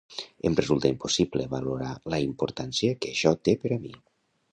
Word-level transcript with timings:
Em 0.49 0.53
resulta 0.59 0.89
impossible 0.93 1.45
valorar 1.51 1.91
la 2.13 2.19
importància 2.29 2.97
que 3.03 3.13
això 3.13 3.35
té 3.49 3.55
per 3.65 3.71
a 3.77 3.79
mi. 3.85 3.93